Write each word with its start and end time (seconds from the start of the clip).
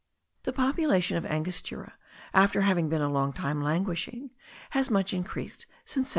The 0.45 0.51
population 0.51 1.15
of 1.17 1.27
Angostura,* 1.27 1.93
after 2.33 2.61
having 2.61 2.89
been 2.89 3.03
a 3.03 3.11
long 3.11 3.33
time 3.33 3.61
languishing, 3.61 4.31
has 4.71 4.89
much 4.89 5.13
increased 5.13 5.67
since 5.85 6.07
1785. 6.07 6.07